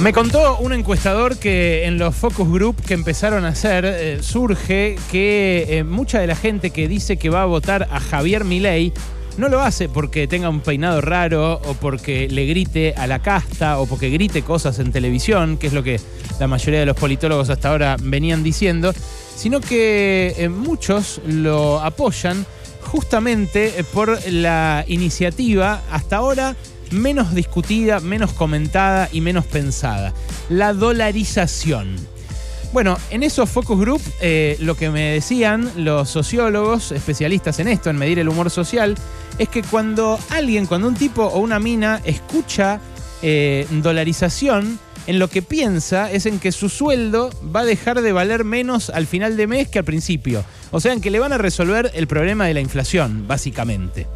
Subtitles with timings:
[0.00, 4.96] Me contó un encuestador que en los focus group que empezaron a hacer eh, surge
[5.12, 8.94] que eh, mucha de la gente que dice que va a votar a Javier Milei
[9.36, 13.78] no lo hace porque tenga un peinado raro o porque le grite a la casta
[13.78, 16.00] o porque grite cosas en televisión, que es lo que
[16.38, 18.94] la mayoría de los politólogos hasta ahora venían diciendo,
[19.36, 22.46] sino que eh, muchos lo apoyan
[22.80, 26.56] justamente por la iniciativa hasta ahora
[26.90, 30.12] menos discutida, menos comentada y menos pensada,
[30.48, 31.96] la dolarización.
[32.72, 37.90] Bueno, en esos focus group eh, lo que me decían los sociólogos, especialistas en esto,
[37.90, 38.94] en medir el humor social,
[39.38, 42.80] es que cuando alguien, cuando un tipo o una mina escucha
[43.22, 48.12] eh, dolarización, en lo que piensa es en que su sueldo va a dejar de
[48.12, 50.44] valer menos al final de mes que al principio.
[50.70, 54.06] O sea, en que le van a resolver el problema de la inflación, básicamente.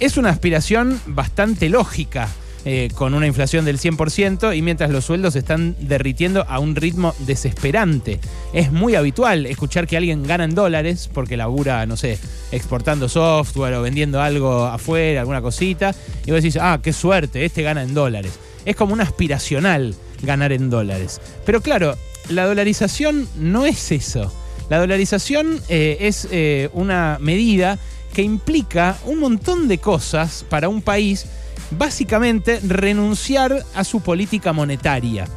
[0.00, 2.28] Es una aspiración bastante lógica
[2.64, 6.76] eh, con una inflación del 100% y mientras los sueldos se están derritiendo a un
[6.76, 8.20] ritmo desesperante.
[8.52, 12.16] Es muy habitual escuchar que alguien gana en dólares porque labura, no sé,
[12.52, 15.92] exportando software o vendiendo algo afuera, alguna cosita,
[16.24, 18.38] y vos decís, ah, qué suerte, este gana en dólares.
[18.64, 21.20] Es como un aspiracional ganar en dólares.
[21.44, 21.96] Pero claro,
[22.28, 24.32] la dolarización no es eso.
[24.70, 27.78] La dolarización eh, es eh, una medida
[28.18, 31.26] que implica un montón de cosas para un país
[31.70, 35.28] básicamente renunciar a su política monetaria.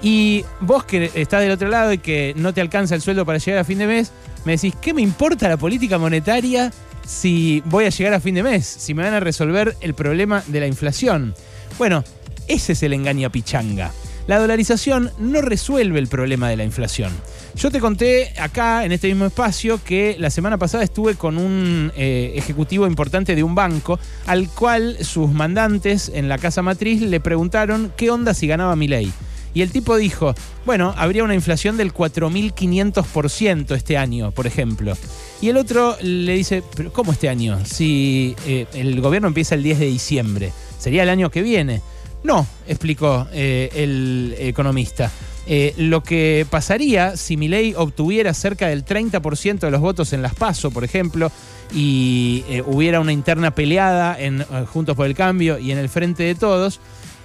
[0.00, 3.36] Y vos que estás del otro lado y que no te alcanza el sueldo para
[3.36, 4.12] llegar a fin de mes,
[4.46, 6.72] me decís, ¿qué me importa la política monetaria
[7.06, 8.66] si voy a llegar a fin de mes?
[8.66, 11.34] Si me van a resolver el problema de la inflación.
[11.76, 12.02] Bueno,
[12.48, 13.92] ese es el engaño pichanga.
[14.26, 17.12] La dolarización no resuelve el problema de la inflación.
[17.54, 21.92] Yo te conté acá, en este mismo espacio, que la semana pasada estuve con un
[21.96, 27.20] eh, ejecutivo importante de un banco, al cual sus mandantes en la casa matriz le
[27.20, 29.12] preguntaron qué onda si ganaba mi ley.
[29.54, 34.96] Y el tipo dijo, bueno, habría una inflación del 4.500% este año, por ejemplo.
[35.42, 37.58] Y el otro le dice, pero ¿cómo este año?
[37.66, 41.82] Si eh, el gobierno empieza el 10 de diciembre, sería el año que viene.
[42.24, 45.10] No, explicó eh, el economista.
[45.46, 50.34] Eh, lo que pasaría si Milei obtuviera cerca del 30% de los votos en las
[50.34, 51.32] PASO, por ejemplo,
[51.74, 56.22] y eh, hubiera una interna peleada en Juntos por el Cambio y en el Frente
[56.22, 56.80] de Todos,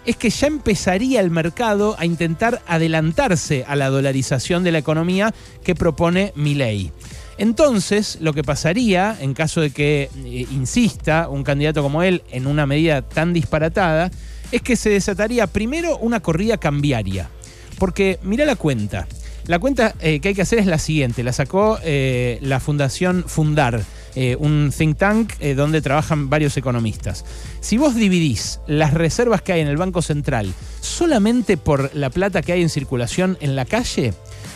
[0.05, 5.33] es que ya empezaría el mercado a intentar adelantarse a la dolarización de la economía
[5.63, 6.91] que propone Milei.
[7.37, 12.65] Entonces, lo que pasaría, en caso de que insista un candidato como él en una
[12.65, 14.09] medida tan disparatada,
[14.51, 17.29] es que se desataría primero una corrida cambiaria.
[17.77, 19.07] Porque mira la cuenta.
[19.47, 21.23] La cuenta eh, que hay que hacer es la siguiente.
[21.23, 23.81] La sacó eh, la Fundación Fundar,
[24.15, 27.23] eh, un think tank donde trabajan varios economistas.
[27.61, 32.41] Si vos dividís las reservas que hay en el Banco Central solamente por la plata
[32.41, 34.13] que hay en circulación en la calle,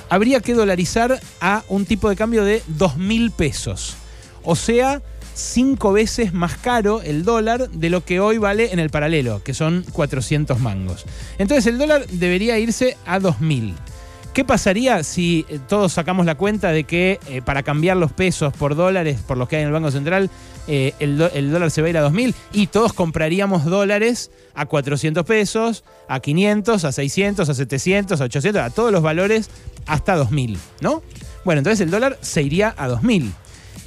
[0.09, 3.95] habría que dolarizar a un tipo de cambio de 2.000 pesos.
[4.43, 5.01] O sea,
[5.33, 9.53] cinco veces más caro el dólar de lo que hoy vale en el paralelo, que
[9.53, 11.05] son 400 mangos.
[11.37, 13.73] Entonces el dólar debería irse a 2.000.
[14.33, 18.53] ¿Qué pasaría si eh, todos sacamos la cuenta de que eh, para cambiar los pesos
[18.53, 20.29] por dólares, por los que hay en el Banco Central,
[20.67, 25.25] eh, el, dólar se va a ir a 2.000 y todos compraríamos dólares a 400
[25.25, 29.49] pesos, a 500, a 600, a 700, a 800, a todos los valores
[29.85, 31.03] hasta 2.000, ¿no?
[31.43, 33.33] Bueno, entonces el dólar se iría a 2.000.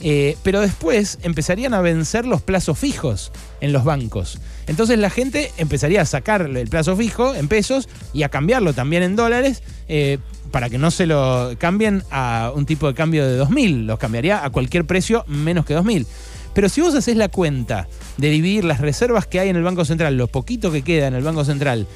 [0.02, 4.38] Eh, pero después empezarían a vencer los plazos fijos en los bancos.
[4.66, 9.02] Entonces la gente empezaría a sacar el plazo fijo en pesos y a cambiarlo también
[9.02, 10.18] en dólares eh,
[10.50, 13.86] para que no se lo cambien a un tipo de cambio de 2.000.
[13.86, 16.06] Los cambiaría a cualquier precio menos que 2.000.
[16.54, 19.84] Pero si vos haces la cuenta de dividir las reservas que hay en el Banco
[19.84, 21.86] Central, lo poquito que queda en el Banco Central,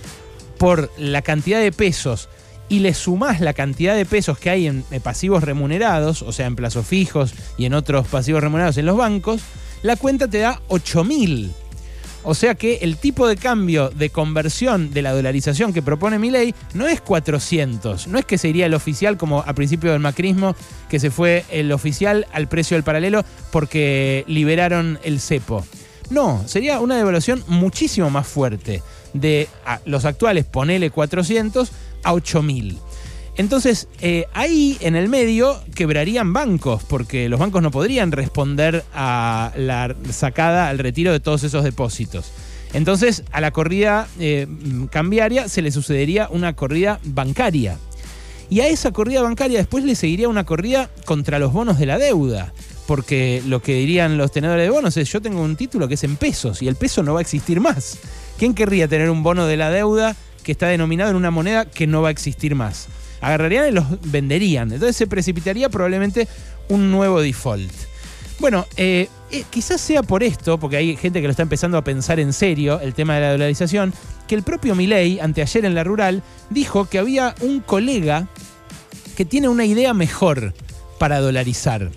[0.58, 2.28] por la cantidad de pesos
[2.68, 6.56] y le sumás la cantidad de pesos que hay en pasivos remunerados, o sea, en
[6.56, 9.40] plazos fijos y en otros pasivos remunerados en los bancos,
[9.82, 11.50] la cuenta te da 8.000.
[12.24, 16.30] O sea que el tipo de cambio de conversión de la dolarización que propone mi
[16.30, 20.54] ley no es 400, no es que sería el oficial como a principio del macrismo,
[20.90, 25.64] que se fue el oficial al precio del paralelo porque liberaron el cepo.
[26.10, 28.82] No, sería una devaluación muchísimo más fuerte
[29.12, 29.48] de
[29.84, 31.70] los actuales, ponele 400,
[32.02, 32.78] a 8.000.
[33.38, 39.52] Entonces, eh, ahí en el medio quebrarían bancos, porque los bancos no podrían responder a
[39.56, 42.32] la sacada, al retiro de todos esos depósitos.
[42.72, 44.48] Entonces, a la corrida eh,
[44.90, 47.78] cambiaria se le sucedería una corrida bancaria.
[48.50, 51.98] Y a esa corrida bancaria después le seguiría una corrida contra los bonos de la
[51.98, 52.52] deuda.
[52.88, 56.04] Porque lo que dirían los tenedores de bonos es, yo tengo un título que es
[56.04, 57.98] en pesos y el peso no va a existir más.
[58.38, 60.16] ¿Quién querría tener un bono de la deuda
[60.48, 62.88] que está denominado en una moneda que no va a existir más.
[63.20, 64.72] Agarrarían y los venderían.
[64.72, 66.26] Entonces se precipitaría probablemente
[66.70, 67.70] un nuevo default.
[68.38, 71.84] Bueno, eh, eh, quizás sea por esto, porque hay gente que lo está empezando a
[71.84, 73.92] pensar en serio, el tema de la dolarización,
[74.26, 78.26] que el propio Milei, anteayer en la rural, dijo que había un colega
[79.18, 80.54] que tiene una idea mejor
[80.98, 81.90] para dolarizar.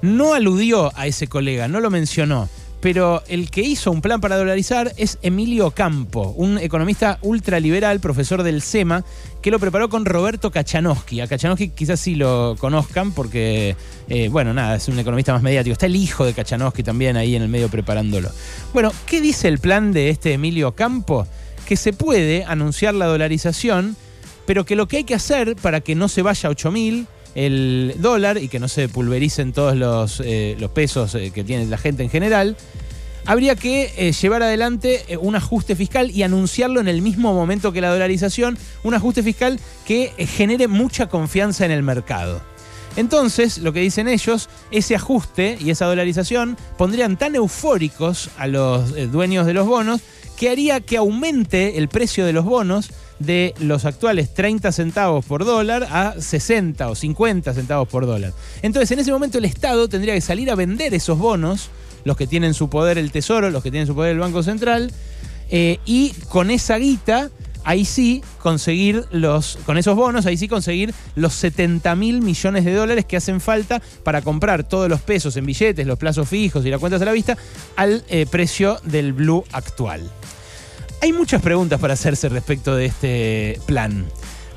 [0.00, 2.48] No aludió a ese colega, no lo mencionó
[2.82, 8.42] pero el que hizo un plan para dolarizar es Emilio Campo, un economista ultraliberal, profesor
[8.42, 9.04] del SEMA,
[9.40, 11.20] que lo preparó con Roberto Kachanowski.
[11.20, 13.76] A Kachanowski quizás sí lo conozcan porque,
[14.08, 15.72] eh, bueno, nada, es un economista más mediático.
[15.72, 18.30] Está el hijo de Kachanowski también ahí en el medio preparándolo.
[18.72, 21.28] Bueno, ¿qué dice el plan de este Emilio Campo?
[21.68, 23.96] Que se puede anunciar la dolarización,
[24.44, 27.94] pero que lo que hay que hacer para que no se vaya a 8.000 el
[27.98, 31.78] dólar y que no se pulvericen todos los, eh, los pesos eh, que tiene la
[31.78, 32.56] gente en general,
[33.24, 37.80] habría que eh, llevar adelante un ajuste fiscal y anunciarlo en el mismo momento que
[37.80, 42.51] la dolarización, un ajuste fiscal que genere mucha confianza en el mercado.
[42.96, 48.94] Entonces, lo que dicen ellos, ese ajuste y esa dolarización pondrían tan eufóricos a los
[49.10, 50.00] dueños de los bonos
[50.36, 55.44] que haría que aumente el precio de los bonos de los actuales 30 centavos por
[55.44, 58.32] dólar a 60 o 50 centavos por dólar.
[58.62, 61.70] Entonces, en ese momento el Estado tendría que salir a vender esos bonos,
[62.04, 64.90] los que tienen su poder el Tesoro, los que tienen su poder el Banco Central,
[65.50, 67.30] eh, y con esa guita,
[67.64, 72.74] ahí sí conseguir los, con esos bonos, ahí sí conseguir los 70 mil millones de
[72.74, 76.70] dólares que hacen falta para comprar todos los pesos en billetes, los plazos fijos y
[76.70, 77.36] las cuentas a la vista
[77.76, 80.10] al eh, precio del blue actual.
[81.00, 84.06] Hay muchas preguntas para hacerse respecto de este plan.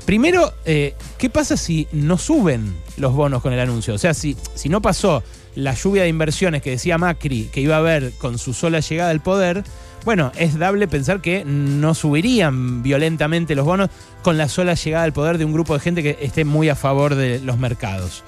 [0.04, 3.94] Primero, eh, ¿qué pasa si no suben los bonos con el anuncio?
[3.94, 5.24] O sea, si, si no pasó
[5.56, 9.10] la lluvia de inversiones que decía Macri que iba a haber con su sola llegada
[9.10, 9.64] al poder,
[10.06, 13.90] bueno, es dable pensar que no subirían violentamente los bonos
[14.22, 16.76] con la sola llegada al poder de un grupo de gente que esté muy a
[16.76, 18.22] favor de los mercados.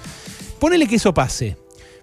[0.58, 1.56] Ponele que eso pase.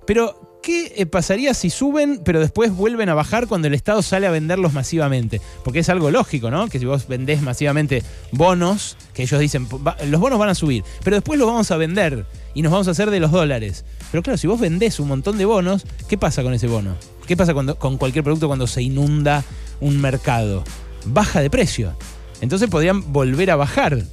[0.07, 4.27] Pero, ¿qué eh, pasaría si suben, pero después vuelven a bajar cuando el Estado sale
[4.27, 5.41] a venderlos masivamente?
[5.65, 6.69] Porque es algo lógico, ¿no?
[6.69, 8.01] Que si vos vendés masivamente
[8.31, 9.67] bonos, que ellos dicen,
[10.07, 12.91] los bonos van a subir, pero después los vamos a vender y nos vamos a
[12.91, 13.83] hacer de los dólares.
[14.09, 16.95] Pero claro, si vos vendés un montón de bonos, ¿qué pasa con ese bono?
[17.27, 19.43] ¿Qué pasa con cualquier producto cuando se inunda
[19.85, 20.63] un mercado?
[21.05, 21.95] Baja de precio.
[22.41, 24.03] Entonces podrían volver a bajar.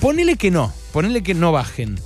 [0.00, 1.96] Ponele que no, ponele que no bajen.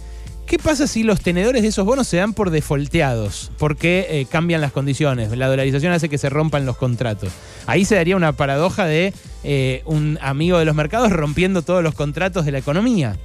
[0.46, 3.52] ¿Qué pasa si los tenedores de esos bonos se dan por defolteados?
[3.56, 5.30] Porque eh, cambian las condiciones.
[5.36, 7.30] La dolarización hace que se rompan los contratos.
[7.66, 9.14] Ahí se daría una paradoja de
[9.44, 13.16] eh, un amigo de los mercados rompiendo todos los contratos de la economía.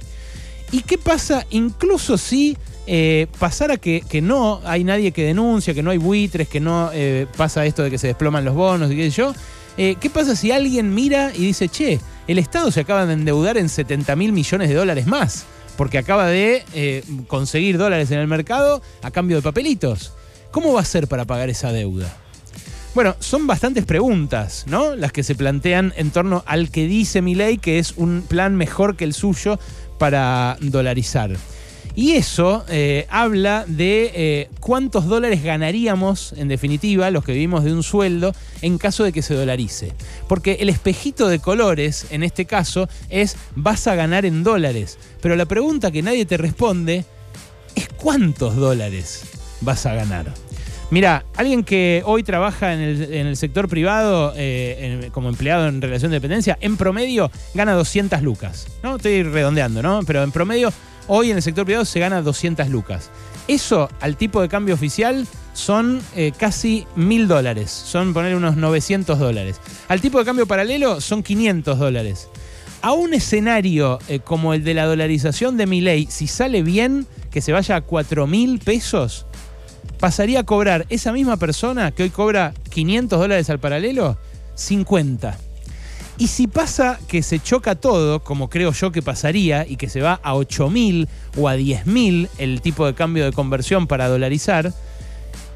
[0.70, 2.56] ¿Y qué pasa incluso si
[2.86, 6.92] eh, pasara que, que, no hay nadie que denuncia, que no hay buitres, que no
[7.36, 9.34] pasa esto de que se desploman los bonos y qué sé yo?
[9.76, 13.68] ¿Qué pasa si alguien mira y dice, che, el Estado se acaba de endeudar en
[13.68, 15.46] 70 mil millones de dólares más?
[15.76, 20.12] porque acaba de eh, conseguir dólares en el mercado a cambio de papelitos.
[20.50, 22.16] ¿Cómo va a ser para pagar esa deuda?
[22.94, 24.96] Bueno, son bastantes preguntas, ¿no?
[24.96, 28.56] Las que se plantean en torno al que dice mi ley que es un plan
[28.56, 29.58] mejor que el suyo
[29.98, 31.36] para dolarizar.
[31.96, 37.72] Y eso eh, habla de eh, cuántos dólares ganaríamos, en definitiva, los que vivimos de
[37.72, 39.94] un sueldo, en caso de que se dolarice.
[40.28, 44.98] Porque el espejito de colores, en este caso, es vas a ganar en dólares.
[45.22, 47.06] Pero la pregunta que nadie te responde
[47.74, 49.24] es cuántos dólares
[49.62, 50.34] vas a ganar.
[50.90, 56.18] Mira, alguien que hoy trabaja en el, sector privado eh, como empleado en relación de
[56.18, 58.68] dependencia, en promedio gana 200 lucas.
[58.82, 58.96] ¿no?
[58.96, 60.02] Estoy redondeando, ¿no?
[60.06, 60.72] Pero en promedio
[61.08, 63.10] Hoy en el sector privado se gana 200 lucas.
[63.48, 69.18] Eso al tipo de cambio oficial son eh, casi mil dólares, son poner unos 900
[69.18, 69.60] dólares.
[69.88, 72.28] Al tipo de cambio paralelo son 500 dólares.
[72.82, 77.06] A un escenario eh, como el de la dolarización de mi ley, si sale bien,
[77.30, 79.26] que se vaya a 4 mil pesos,
[80.00, 84.18] pasaría a cobrar esa misma persona que hoy cobra 500 dólares al paralelo,
[84.56, 85.45] 50.
[86.18, 90.00] Y si pasa que se choca todo, como creo yo que pasaría, y que se
[90.00, 94.72] va a 8.000 o a 10.000 el tipo de cambio de conversión para dolarizar,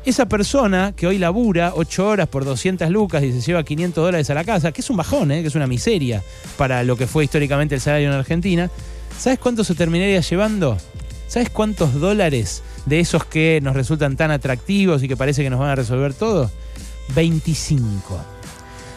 [0.04, 4.30] esa persona que hoy labura 8 horas por 200 lucas y se lleva 500 dólares
[4.30, 5.42] a la casa, que es un bajón, ¿eh?
[5.42, 6.22] que es una miseria
[6.56, 8.70] para lo que fue históricamente el salario en Argentina,
[9.18, 10.78] ¿sabes cuánto se terminaría llevando?
[11.28, 15.60] ¿Sabes cuántos dólares de esos que nos resultan tan atractivos y que parece que nos
[15.60, 16.50] van a resolver todo?
[17.14, 18.39] 25.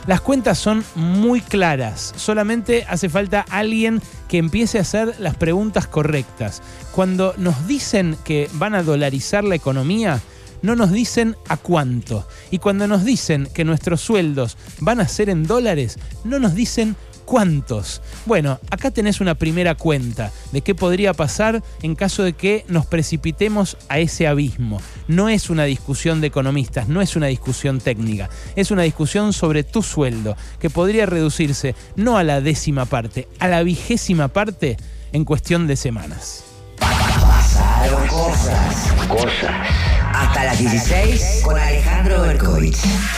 [0.05, 5.87] Las cuentas son muy claras, solamente hace falta alguien que empiece a hacer las preguntas
[5.87, 6.61] correctas.
[6.91, 10.19] Cuando nos dicen que van a dolarizar la economía,
[10.61, 12.27] no nos dicen a cuánto.
[12.51, 16.97] Y cuando nos dicen que nuestros sueldos van a ser en dólares, no nos dicen
[17.33, 18.03] ¿Cuántos?
[18.27, 22.85] Bueno, acá tenés una primera cuenta de qué podría pasar en caso de que nos
[22.85, 24.79] precipitemos a ese abismo.
[25.07, 29.63] No es una discusión de economistas, no es una discusión técnica, es una discusión sobre
[29.63, 34.77] tu sueldo, que podría reducirse no a la décima parte, a la vigésima parte
[35.11, 36.43] en cuestión de semanas.
[36.77, 38.93] Pasaron cosas.
[39.07, 39.67] Cosas.
[40.13, 42.77] Hasta las 16 con Alejandro Berkovich.